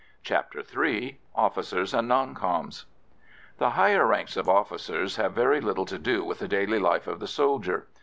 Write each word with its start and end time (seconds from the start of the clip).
CHAPTER 0.23 0.63
III 0.83 1.19
OFFICERS 1.35 1.93
AND 1.93 2.07
NON 2.07 2.33
COMS. 2.33 2.87
The 3.59 3.69
higher 3.69 4.03
ranks 4.07 4.35
of 4.35 4.49
officers 4.49 5.17
have 5.17 5.33
very 5.33 5.61
little 5.61 5.85
to 5.85 5.99
do 5.99 6.23
with 6.23 6.39
the 6.39 6.47
daily 6.47 6.79
life 6.79 7.05
of 7.05 7.19
the 7.19 7.27
soldier. 7.27 7.85